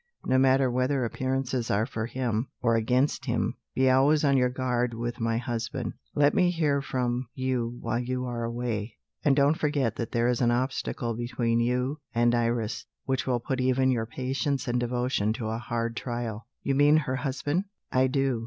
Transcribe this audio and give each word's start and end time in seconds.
No 0.25 0.39
matter 0.39 0.71
whether 0.71 1.05
appearances 1.05 1.69
are 1.69 1.85
for 1.85 2.07
him, 2.07 2.47
or 2.59 2.75
against 2.75 3.25
him, 3.25 3.53
be 3.75 3.87
always 3.87 4.23
on 4.23 4.35
your 4.35 4.49
guard 4.49 4.95
with 4.95 5.19
my 5.19 5.37
husband. 5.37 5.93
Let 6.15 6.33
me 6.33 6.49
hear 6.49 6.81
from 6.81 7.27
you 7.35 7.77
while 7.81 7.99
you 7.99 8.25
are 8.25 8.43
away; 8.43 8.97
and 9.23 9.35
don't 9.35 9.59
forget 9.59 9.97
that 9.97 10.11
there 10.11 10.27
is 10.27 10.41
an 10.41 10.49
obstacle 10.49 11.13
between 11.15 11.59
you 11.59 11.99
and 12.15 12.33
Iris, 12.33 12.87
which 13.05 13.27
will 13.27 13.39
put 13.39 13.61
even 13.61 13.91
your 13.91 14.07
patience 14.07 14.67
and 14.67 14.79
devotion 14.79 15.33
to 15.33 15.49
a 15.49 15.59
hard 15.59 15.95
trial." 15.95 16.47
"You 16.63 16.73
mean 16.73 16.97
her 16.97 17.17
husband?" 17.17 17.65
"I 17.91 18.07
do." 18.07 18.39